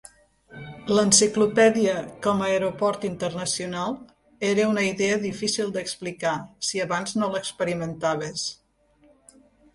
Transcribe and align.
L'enciclopèdia 0.99 1.93
com 2.27 2.41
a 2.41 2.47
aeroport 2.53 3.05
internacional 3.09 3.93
era 4.49 4.65
una 4.71 4.87
idea 4.89 5.21
difícil 5.27 5.71
d'explicar, 5.77 6.33
si 6.71 6.83
abans 6.89 7.17
no 7.21 7.31
l'experimentaves. 7.37 8.49